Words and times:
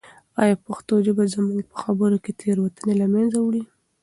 آیا 0.41 0.55
پښتو 0.65 0.93
ژبه 1.05 1.23
زموږ 1.33 1.59
په 1.71 1.75
خبرو 1.83 2.17
کې 2.23 2.31
تېروتنې 2.39 2.93
له 3.01 3.07
منځه 3.13 3.37
وړي؟ 3.41 3.63